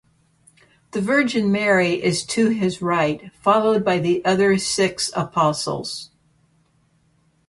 The 0.93 0.99
Virgin 1.03 1.51
Mary 1.51 2.03
is 2.03 2.25
to 2.25 2.47
his 2.49 2.81
right 2.81 3.31
followed 3.35 3.85
by 3.85 3.99
the 3.99 4.25
other 4.25 4.57
six 4.57 5.11
apostles. 5.15 6.09